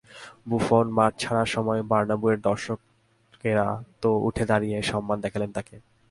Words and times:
Buffon 0.49 0.85
মাঠ 0.97 1.11
ছাড়ার 1.19 1.49
সময় 1.55 1.81
বার্নাব্যুর 1.83 2.35
দর্শকেরা 2.41 3.67
তো 4.01 4.09
উঠে 4.27 4.43
দাঁড়িয়ে 4.45 4.77
সম্মান 4.81 5.17
দেখালেন 5.21 5.49
তাঁকে। 5.55 5.75